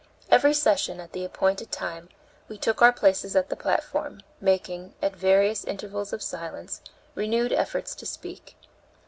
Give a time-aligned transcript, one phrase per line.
[0.31, 2.09] Every session, at the appointed time,
[2.47, 6.81] we took our places on the platform, making, at various intervals of silence,
[7.13, 8.55] renewed efforts to speak.